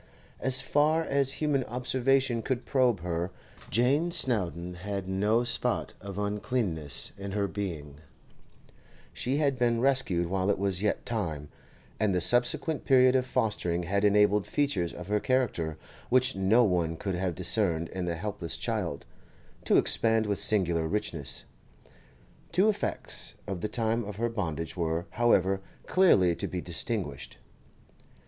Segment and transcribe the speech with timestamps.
[0.39, 3.29] As far as human observation could probe her,
[3.69, 7.99] Jane Snowdon had no spot of uncleanness in her being;
[9.13, 11.49] she had been rescued while it was yet time,
[11.99, 15.77] and the subsequent period of fostering had enabled features of her character,
[16.09, 19.05] which no one could have discerned in the helpless child,
[19.65, 21.43] to expand with singular richness.
[22.51, 27.37] Two effects of the time of her bondage were, however, clearly to be distinguished.